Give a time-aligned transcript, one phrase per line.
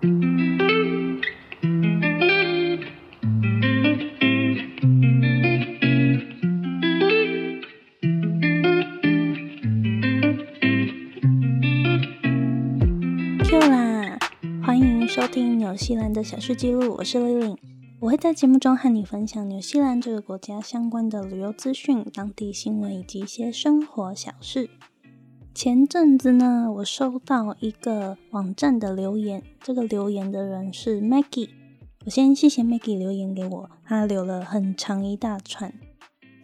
[0.00, 0.08] Q
[13.58, 14.16] 啦！
[14.62, 17.56] 欢迎收听纽西兰的小事记录，我是 Lily。
[17.98, 24.70] 我会在节目中和你分享纽西兰这个国家相关的旅游资讯、当地新闻以及一些生活小事。
[25.58, 31.48] 前阵子呢，我收到一个网站的留言，这个留言的人是 Maggie。
[32.04, 35.74] 我先谢谢 Maggie 留言给我，他留了很长一大串。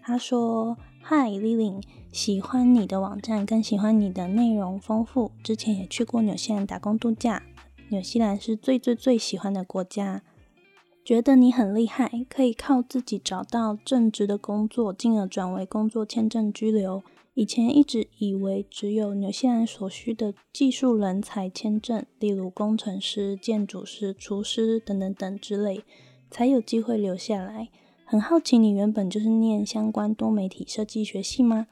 [0.03, 5.31] 他说：“Hi Lily，喜欢你的网站，更喜欢你的内容丰富。
[5.45, 7.45] 之前也去过纽西兰打工度假，
[7.91, 10.25] 纽西兰是最最最喜欢的国家。
[11.05, 17.05] 觉得你很厉害，可以靠自己找到正职的工作，进而转为工作签证居留。”
[17.35, 25.83] 以前一直以为只有纽西兰所需的技术人才签证，例如工程师、建筑师、厨师等等等之类，
[26.31, 27.71] 才有机会留下来。
[28.05, 31.67] 很好奇，你原本就是念相关多媒体设计学系吗？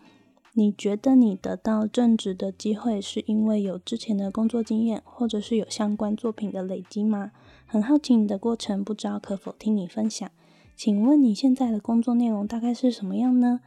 [0.54, 7.30] 你觉得你得到正职的机会是因为有之前的工作经验，或者是有相关作品的累积吗？
[7.66, 10.28] 很好奇你的过程，不知道可否听你分享？
[10.74, 13.60] 请问你现在的工作内容大概是什么样呢？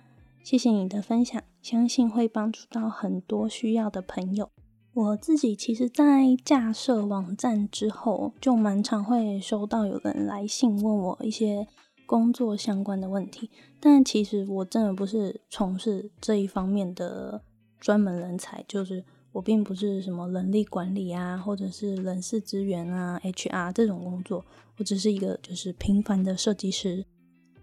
[0.44, 4.52] 谢谢你的分享，相信会帮助到很多需要的朋友。
[4.94, 11.68] 我自己其实，在架设网站之后，就蛮常会收到有人来信问我一些
[12.06, 13.50] 工作相关的问题。
[13.80, 17.42] 但其实我真的不是从事这一方面的
[17.80, 24.46] 专门人才，就是我并不是什么人力管理啊，或者是人事资源啊、HR 这种工作，
[24.78, 27.08] 我只是一个就是平凡的设计师。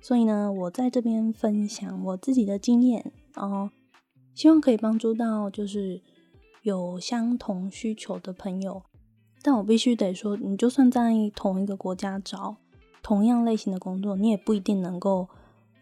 [0.01, 3.71] 所以呢，我在这边分享我自己的经验，哦
[4.35, 6.01] 希望可以帮助到就是
[6.63, 8.83] 有相同需求的朋友。
[9.43, 12.57] 但我必须得说，你就算在同一个国家找
[13.03, 15.29] 同样类型的工作，你也不一定能够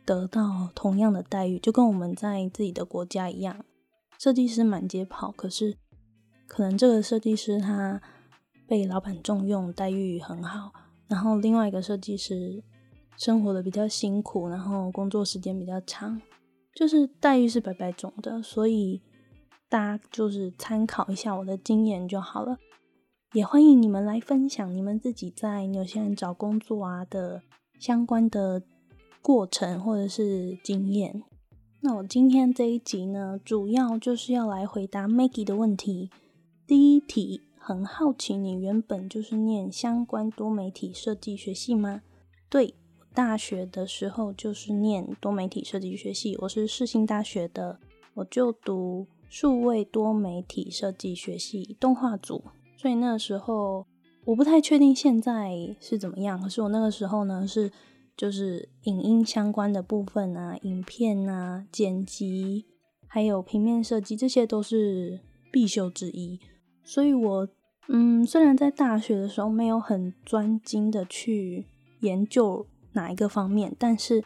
[0.04, 1.58] 得到同样的待遇。
[1.58, 3.64] 就跟我们在自己的国家一样，
[4.18, 5.76] 设计师满街跑，可是
[6.46, 8.00] 可能这个设计师他
[8.66, 10.72] 被老板重用，待遇很好，
[11.06, 12.62] 然后另外一个设计师。
[13.18, 16.18] 生活的比较辛苦，然后工作时间比较长，
[16.74, 19.02] 就是待遇是百百种的，所以
[19.68, 22.58] 大家就是参考一下我的经验就好了。
[23.32, 27.42] 也欢迎你们来分享你们自己在纽西兰找工作啊的
[27.78, 28.62] 相关的
[29.22, 31.22] 过程或者是经验。
[31.82, 36.10] 那我今天这一集呢，主要就是要来回答 Maggie 的问题。
[36.66, 42.02] 第一题，很好奇你原本就是念相关多媒体设计学系吗？
[42.48, 42.74] 对。
[43.12, 47.80] 大学的时候就是念多媒体设计学系，我是世新大学的，
[48.14, 52.44] 我就读数位多媒体设计学系动画组，
[52.76, 53.84] 所以那个时候
[54.24, 57.72] 我不太确定现在是怎么样，可是我那个时候呢是
[58.16, 62.64] 就是影音相关的部分啊，影片啊、剪辑，
[63.08, 65.18] 还有平面设计，这些都是
[65.50, 66.38] 必修之一，
[66.84, 67.48] 所以我
[67.88, 71.66] 嗯，虽然在大学的时候没有很专精的去
[72.00, 72.64] 研究。
[72.92, 73.74] 哪一个方面？
[73.78, 74.22] 但是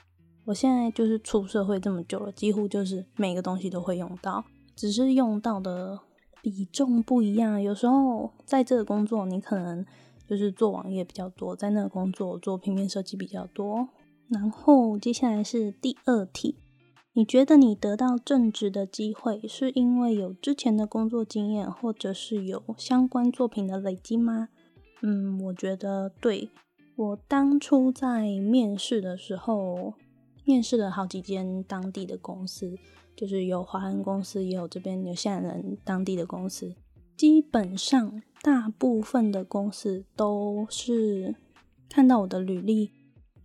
[0.47, 4.45] 我现在就是出社会这么久了，几乎就是每个东西都会用到，
[4.75, 5.99] 只是用到的
[6.43, 7.61] 比重不一样。
[7.61, 9.85] 有时候在这个工作，你可能
[10.27, 13.89] 就是做网页比较多；在那个工作做平面设计比较多。
[14.29, 16.57] 然后接下来是第二题，
[17.13, 24.49] 你觉得你得到正职的机会，是因为有之前的工作经验，或者是有相关作品的累积吗？
[25.03, 26.49] 嗯，我觉得对。
[26.97, 29.95] 我当初在面试的时候，
[30.45, 32.79] 面试了好几间当地的公司，
[33.17, 36.75] 就是有华人公司，也有这边有西兰人当地的公司。
[37.17, 41.35] 基本上，大部分的公司都是
[41.89, 42.93] 看到我的履历，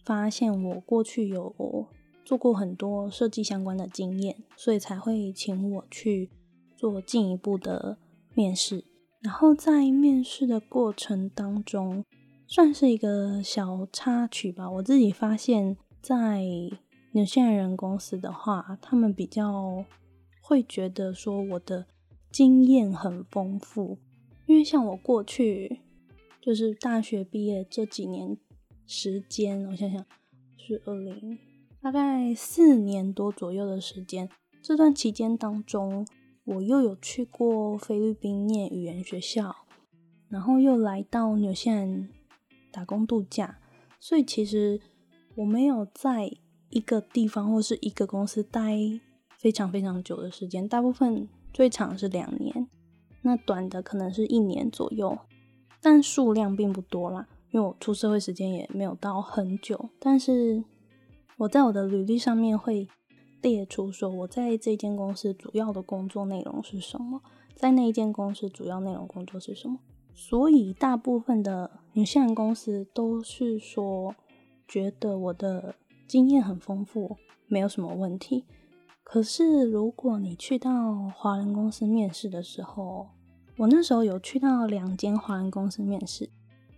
[0.06, 1.88] 发现我过去有
[2.24, 6.30] 做过很多设计相关的经验，所以才会请我去
[6.76, 7.98] 做进一步的
[8.36, 8.86] 面试。
[9.22, 12.06] 然后在面试的过程当中，
[12.52, 14.68] 算是一个小插曲吧。
[14.72, 16.44] 我自己发现，在
[17.12, 19.85] 纽西兰人公司的话，他们比较
[20.41, 21.85] 会觉得说我的
[22.32, 24.00] 经验很丰富，
[24.47, 25.82] 因为像我过去
[26.41, 28.35] 就是大学毕业这几年
[28.88, 30.03] 时间，我想想
[30.58, 31.38] 是二零
[31.84, 34.28] 大概四年多左右的时间。
[34.64, 36.03] 这段期间当中，
[36.46, 39.56] 我又有去过菲律宾念语言学校，
[40.29, 42.09] 然后又来到纽西兰。
[42.72, 43.60] 打工度假，
[44.00, 44.80] 所以其实
[45.36, 46.32] 我没有在
[46.70, 48.78] 一个地方或是一个公司待
[49.38, 52.68] 非常非常久的时间，大部分最长是两年，
[53.22, 55.18] 那短的可能是一年左右。
[55.82, 59.90] 但数量并不多啦，因为我出社会时间也没有到很久。
[59.98, 60.62] 但是
[61.38, 62.86] 我在我的履历上面会
[63.42, 67.22] 列出说我在这间公司主要的工作内容是什么，
[67.56, 69.80] 在那一间公司主要内容工作是什么。
[70.22, 74.14] 所以大部分的女性公司都是说
[74.68, 75.76] 觉得我的
[76.10, 77.16] 经验很丰富，
[77.48, 78.44] 没有什么问题。
[79.02, 83.08] 可是如果你去到华人公司面试的时候，
[83.60, 86.30] 我那时候有去到两间华人公司面试，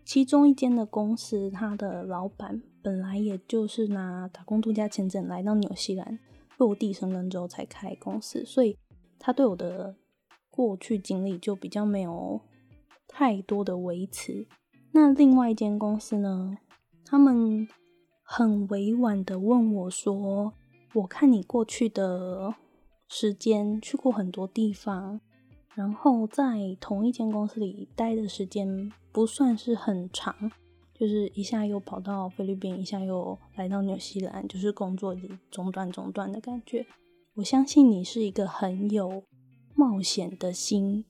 [0.06, 6.20] 其中一间的公司，他的老板本来也就是拿打工度假签证来到纽西兰
[6.58, 8.78] 落地生根之后才开公司，所以
[9.18, 9.96] 他对我的
[10.52, 12.40] 过去经历就比较没有
[13.12, 14.48] 太多的维持。
[14.94, 16.58] 那另外一间公司呢，
[17.06, 17.68] 他们
[18.24, 20.54] 很委婉的问我说
[20.96, 22.56] ：“我看你过去的
[23.08, 25.20] 时间去过很多地方。”
[25.76, 30.52] 然后在同一间公司里待的时间不算是很长，
[30.94, 35.16] 就是一下又跑到菲律宾，一下又来到纽西兰，就是工作
[35.50, 36.86] 中断中断的感觉。
[37.36, 39.24] 我相信你是一个很有
[39.74, 41.06] 冒险的心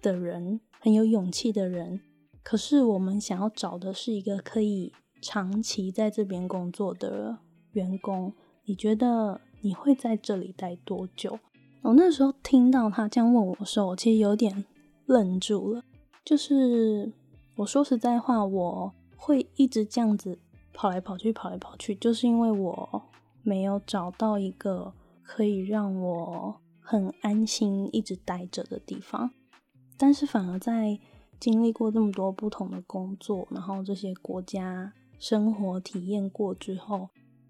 [0.00, 1.98] 的人，很有勇气的人。
[2.42, 4.92] 可是我们想要找的是一个可以
[5.22, 7.38] 长期在这边工作的
[7.72, 8.30] 员工。
[8.66, 11.38] 你觉得你会在这里待多久？
[11.80, 14.66] 我那时候听到他这样问我的时候，我其实有点
[15.06, 15.82] 愣住了。
[16.22, 17.10] 就是
[17.56, 20.38] 我说实在话，我会一直这样子
[20.74, 23.02] 跑来跑去，跑来跑去，就是因为我
[23.42, 24.92] 没有找到一个
[25.22, 29.30] 可以让我很安心一直待着的地方。
[29.96, 30.98] 但是反而在
[31.38, 37.08] 经历过这么多不同的工作，然后这些国家生活体验过之后，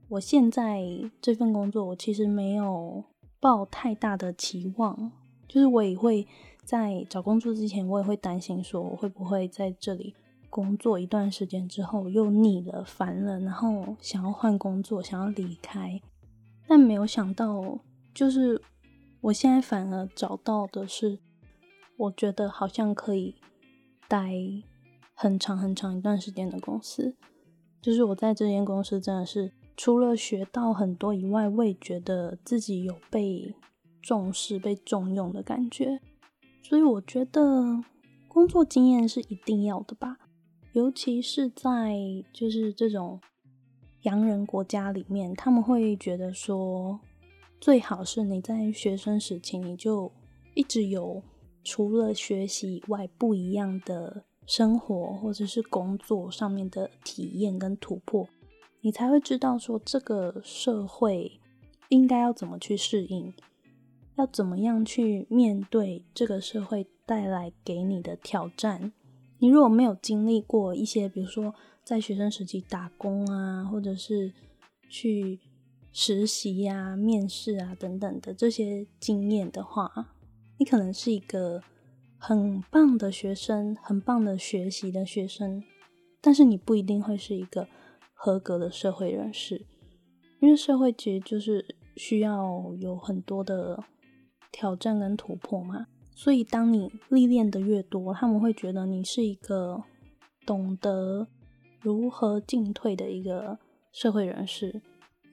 [0.08, 0.82] 我现在
[1.20, 3.04] 这份工作，我其实没有。
[3.40, 5.12] 抱太大的期望，
[5.46, 6.26] 就是我也会
[6.64, 10.14] 在找工作之前，我也会担心说，我会不会在这里
[10.48, 16.00] 工作一段时间之后又腻了、烦了，然后想要换工作，想要离开。
[16.66, 17.78] 但没有想到，
[18.14, 18.58] 就是
[19.20, 21.18] 我现在反而找到的是，
[21.96, 23.36] 我觉得好像可以
[24.08, 24.32] 待
[25.14, 27.16] 很长很长一段时间的公司。
[27.80, 29.52] 就是我在这间公司真的是。
[29.76, 33.56] 除了学到很多以外，我也觉得自己有被
[34.00, 36.00] 重视、被重用的感觉。
[36.62, 37.82] 所以我觉得
[38.28, 40.16] 工作经验是一定要的吧，
[40.74, 41.98] 尤其是在
[42.32, 43.20] 就是这种
[44.02, 47.00] 洋人国家里面，他们会觉得说，
[47.60, 50.12] 最好是你在学生时期你就
[50.54, 51.20] 一直有
[51.64, 58.28] 除了学习以外不一样的生活或者是工作上面的体验跟突破。
[58.82, 61.40] 你才会知道说这个社会
[61.88, 63.32] 应该要怎么去适应，
[64.16, 68.92] 要怎么样去面对这个社会带来给你的挑战。
[69.38, 74.32] 你如果没有经历过一些，比如说在学生时期打工啊，或者是
[74.90, 75.40] 去
[75.92, 80.13] 实习呀、面试啊等等的这些经验的话，
[80.58, 81.62] 你可能是一个
[82.18, 85.62] 很棒的学生，很棒的学习的学生，
[86.20, 87.68] 但是你不一定会是一个。
[88.16, 89.66] 合格的社会人士，
[90.40, 93.84] 因为社会其实就是需要有很多的
[94.50, 95.88] 挑战跟突破嘛。
[96.14, 99.84] 所以，当你历练的越多，他们会觉得你是一个
[100.46, 101.28] 懂得
[101.82, 103.58] 如何进退的一个
[103.92, 104.80] 社会人士。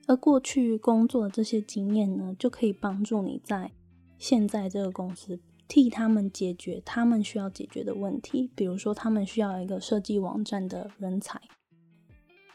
[0.06, 3.72] 而过去工作的这些经验呢，就可以帮助你在
[4.22, 8.48] 现在这个公司替他们解决他们需要解决的问题。
[8.54, 11.40] 比如说，他们需要一个设计网站的人才。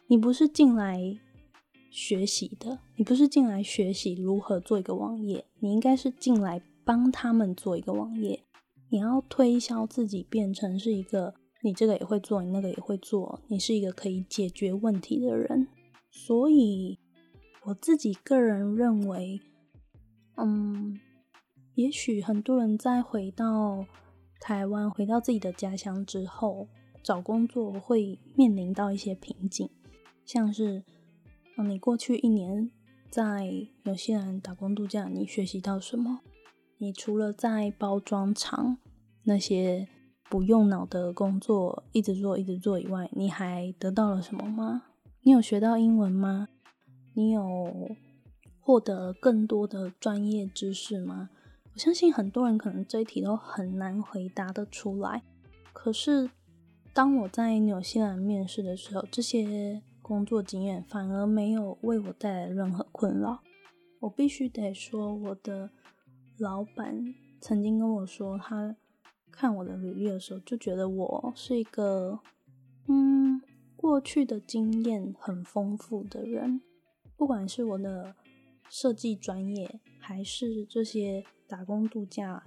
[0.07, 1.19] 你不是进来
[1.91, 8.45] 学习的，你不是进来学习如何做一个网页，你应该是进来帮他们做一个网页。
[8.87, 11.33] 你要推销自己，变成是一个
[11.63, 15.67] 你这个也会做，你那个也会做，你是一个可以解决问题的人。
[16.09, 16.97] 所以
[17.65, 19.41] 我自己个人认为，
[20.37, 20.97] 嗯，
[21.77, 23.85] 也许很多人在回到
[24.39, 26.67] 台湾、回到自己的家乡之后，
[27.03, 29.69] 找工作会面临到一些瓶颈。
[30.25, 30.83] 像是，
[31.55, 32.71] 嗯，你过去一年
[33.11, 36.21] 在纽西兰打工度假，你学习到什么？
[36.79, 38.79] 你除了在包装厂
[39.25, 39.87] 那些
[40.31, 44.81] 不用脑的工作一直做一直做以外，你还得到了什么吗？
[45.21, 46.47] 你有学到英文吗？
[47.13, 47.95] 你有
[48.59, 51.29] 获得更多的专业知识吗？
[51.77, 55.21] 我相信很多人可能这一题都很难回答得出来。
[55.73, 56.27] 可是
[56.91, 59.83] 当我在纽西兰面试的时候，这些。
[60.01, 63.39] 工作经验反而没有为我带来任何困扰。
[63.99, 65.69] 我必须得说，我的
[66.37, 68.77] 老板曾经跟我说，他
[69.29, 72.21] 看我的履历的时候，就觉得我是一个
[72.87, 73.41] 嗯，
[73.75, 76.61] 过去的经验很丰富的人，
[77.17, 78.15] 不管是我的
[78.69, 82.43] 设计专业，还是这些打工度假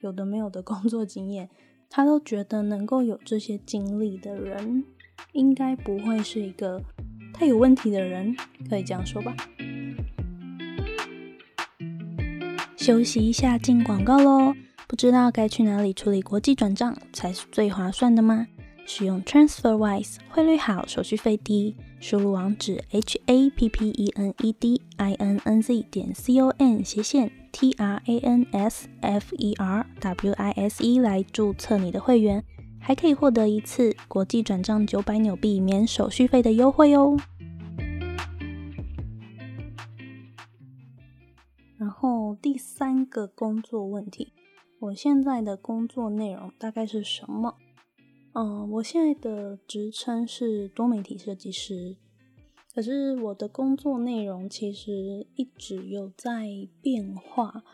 [0.00, 1.50] 有的没有的工作经验，
[1.88, 4.84] 他都觉得能够有这些经历的人，
[5.32, 6.82] 应该不会是一个
[7.34, 8.34] 太有问题的人，
[8.68, 9.36] 可以这样说吧。
[12.76, 14.54] 休息一下，进广告喽。
[14.88, 18.48] 不知道该去哪里处理国际转账才是最划算的吗？
[18.92, 21.76] 使用 TransferWise，汇率好，手续费低。
[22.00, 26.48] 输入网址 h a p p e n e d i n n z 点 c o
[26.58, 32.42] n 斜线 t r a n s f e r w i s e 来注册你的会员，
[32.80, 37.16] 还可以获得一次国际转账九百纽币免手续费的优惠哦。
[41.78, 44.32] 然后第三个工作问题，
[44.80, 47.54] 我现在的工作内容大概是什么？
[48.32, 51.96] 嗯，我现在的职称是多媒体设计师，
[52.72, 56.48] 可是我的工作内容其实一直有在
[56.80, 57.64] 变化。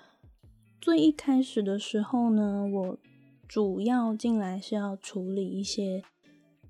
[0.80, 2.98] 最一开始的时候呢，我
[3.46, 6.02] 主要进来是要处理一些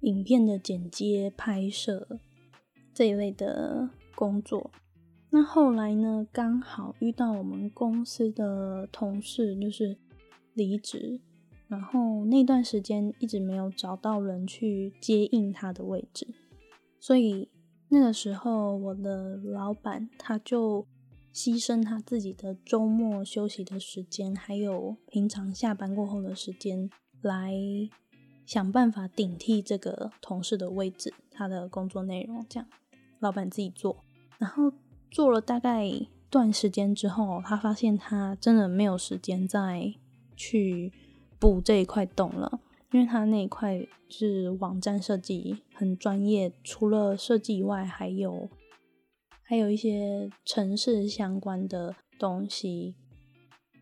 [0.00, 2.18] 影片的剪接、拍摄
[2.92, 4.70] 这一类的工作。
[5.30, 6.26] 那后来呢？
[6.32, 9.98] 刚好遇到我们公司的同事就是
[10.54, 11.20] 离职，
[11.68, 16.26] 然后那段时间一直没有找到人去接应他的位置，
[17.00, 17.48] 所以
[17.88, 20.86] 那个时候我的老板他就
[21.32, 27.52] 牺牲他自己的周末休息的时间，还有平常下班过后的时间，来
[28.44, 32.68] 想办法顶替这个同事的位置，他的工作内容这样，
[33.20, 33.96] 老板自己做，
[34.38, 34.72] 然后。
[35.08, 35.88] 做了大概
[36.28, 39.94] 段时间之后，他发现他真的没有时间再
[40.36, 40.92] 去
[41.38, 42.60] 补这一块洞了，
[42.92, 48.48] 因为他那一块是网站设计，很专业，除了设计以外，还有
[49.42, 52.94] 还有一些城市相关的东西，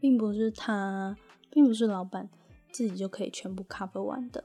[0.01, 1.17] 并不是他，
[1.51, 2.29] 并不是老板
[2.71, 4.45] 自己就可以全部 cover 完的。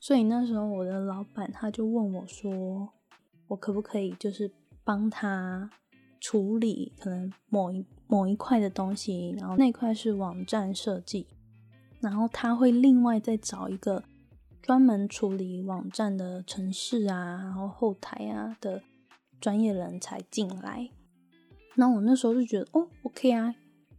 [0.00, 2.92] 所以那时候我的老板他就问我说
[3.48, 4.50] ：“我可不可以就是
[4.84, 5.70] 帮他？”
[6.18, 11.26] 处理可能某一某一块的东西，然后那块是网站设计，
[12.00, 14.04] 然后他会另外再找一个
[14.62, 18.82] 专门处理网站的城市啊，然后后台啊的
[19.40, 20.90] 专业人才进来。
[21.74, 23.54] 那我那时候就觉得哦，OK 啊，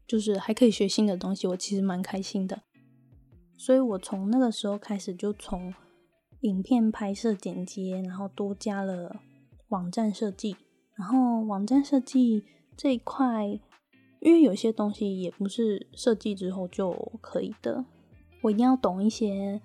[0.08, 2.62] 就是还可以学新的东西，我其实蛮开心的。
[3.56, 5.74] 所以我从那个时候开始，就从
[6.42, 9.22] 影片拍摄剪接，然后多加了
[9.70, 10.56] 网站设计。
[10.96, 12.44] 然后网站设计
[12.76, 13.60] 这一块，
[14.20, 17.86] 因为有些东西也不是设计之后就可以的，
[18.42, 19.62] 我一定要懂一些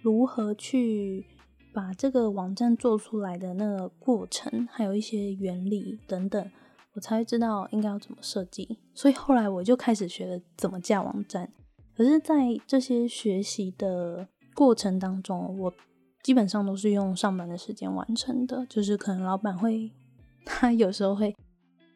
[0.00, 1.26] 如何去
[1.72, 6.50] 把这个网站做出来的那个过程，还有一些原理等等，
[6.94, 8.78] 我才会知道应该要怎么设计。
[8.94, 11.52] 所以后来我就开始学了怎么架网站。
[11.96, 15.72] 可是，在这些学习的过程当中，我
[16.22, 19.90] 基本上都是用上班的时间完成的，就是可能老板会。
[20.46, 21.34] 他有时候会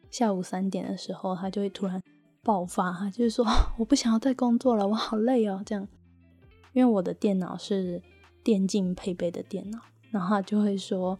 [0.09, 2.01] 下午三点的时候，他就会突然
[2.43, 3.45] 爆发，他就是说
[3.77, 5.61] 我不想要再工作了，我好累哦。
[5.65, 5.87] 这样，
[6.73, 8.01] 因为我的电脑是
[8.43, 9.79] 电竞配备的电脑，
[10.11, 11.19] 然后他就会说，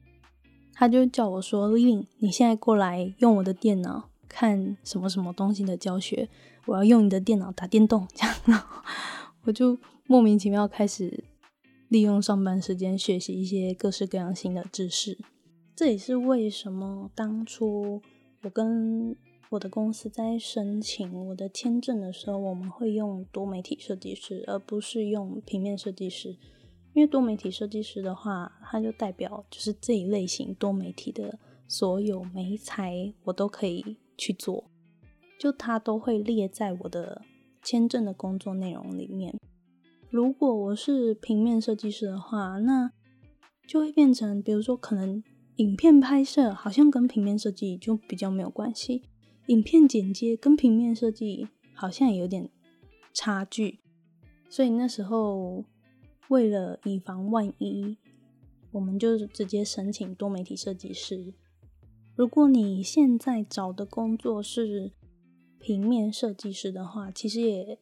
[0.74, 6.30] 他就叫我说：“Lily，你现在过来用我的电脑看什么什么东西的教学，
[6.66, 8.82] 我要用你的电脑打电动。”这样，然后
[9.44, 9.78] 我就
[10.08, 11.24] 莫名其妙开始
[11.90, 15.18] 利用上班时间学习一些各式各样新的知识。
[15.76, 18.02] 这也是为什么当初
[18.42, 19.16] 我跟
[19.50, 26.38] 我的公司在申请我的签证的时候，我们会用多媒体设计师，而不是用平面设计师。
[26.94, 34.64] 因为多媒体设计师的话，它就代表就是这一类型多媒体的所有媒材，我都可以去做，
[35.38, 37.22] 就它都会列在我的
[37.62, 39.36] 签证的工作内容里面。
[40.10, 42.92] 如果我是平面设计师的话，那
[43.68, 45.22] 就会变成，比如说可能。
[45.60, 49.04] 影片拍摄好像跟平面设计就比较没有关系，
[49.48, 52.50] 影片剪接跟平面设计好像有点
[53.14, 53.80] 差距，
[54.50, 55.66] 所以那时候
[56.30, 57.98] 为了以防万一，
[58.72, 61.34] 我们就直接申请多媒体设计师。
[62.16, 64.94] 如果你现在找的工作是
[65.60, 67.78] 平面设计师的话，其实也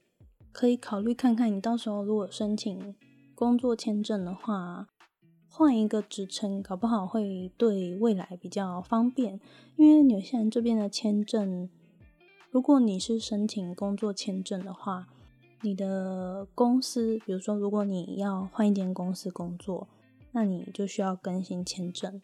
[0.52, 2.96] 可以考虑看看，你到时候如果申请
[3.36, 4.88] 工作签证的话。
[5.58, 9.40] 换一个职称，搞不好会对未来比较方便。
[9.76, 11.68] 因为纽西兰这边的签证，
[12.52, 15.08] 如果你是申请工作签证的话，
[15.64, 19.88] 你的公司，比如说，如果你要换一间公司工作，
[20.32, 22.22] 那你就需要更新签证，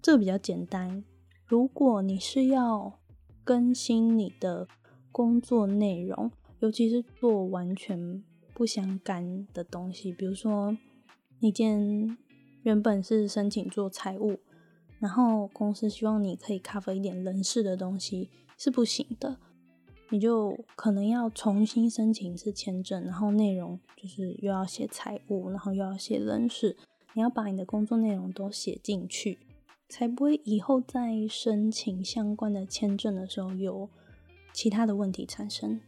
[0.00, 1.02] 这个比较简单。
[1.44, 3.00] 如果你是要
[3.42, 4.68] 更新你的
[5.10, 8.22] 工作内容，尤其是做完全
[8.54, 10.78] 不相干的东西，比如说
[11.40, 12.16] 你今天
[12.66, 14.40] 原本是申请做财务，
[14.98, 19.36] 然后公司希望你可以 cover 一点人事的东西，是不行的。
[20.10, 26.76] 你就可能要重新申请一次签证，然后内容就是又要写财务，然后又要写人事，
[27.14, 29.38] 你要把你的工作内容都写进去，
[29.88, 33.88] 才不会以后在申请相关的签证的时候有
[34.52, 35.80] 其他的问题产生。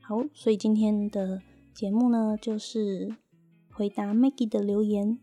[0.00, 1.42] 好，所以今天的
[1.74, 3.14] 节目呢，就是
[3.70, 5.18] 回答 Maggie 的留言，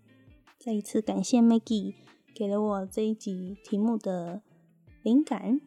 [0.63, 1.93] 再一次感谢 Maggie
[2.33, 4.41] 给了我这一集题目的
[5.01, 5.59] 灵感。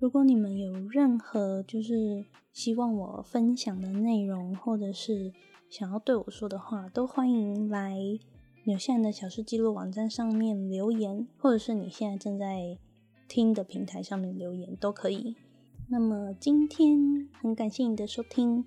[0.00, 5.32] 如果你们有任何就是希望我分享的内容，或者是
[5.68, 7.96] 想要对我说的话，都欢迎来
[8.64, 12.76] 纽西兰的小事记录网站上面留言，或者是你现在正在
[13.28, 15.36] 听的平台上面留言都可以。
[15.86, 18.64] 那么今天很感谢你的收听，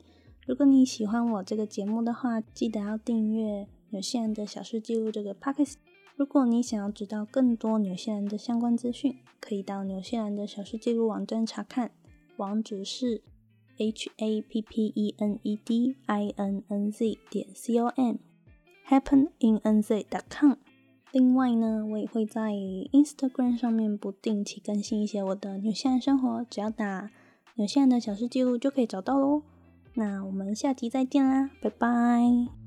[0.47, 5.75] 如果你喜欢我这个节目的话，记得要订阅纽西兰的小事记录这个 podcast。
[6.15, 11.91] 如果你想要知道更多纽西兰的相关资讯，可以到纽西兰的小事记录网站查看，
[12.37, 13.21] 网址是
[13.77, 17.87] h a p p e n e d i n n z 点 c o
[17.89, 20.55] m，happen in n z dot com。
[21.11, 22.51] 另外呢，我也会在
[22.91, 27.11] Instagram 上面不定期更新一些我的纽西兰生活，只要打
[27.55, 29.43] 纽西兰的小事记录就可以找到喽。
[29.93, 32.62] 那我们下集再见啦，拜拜。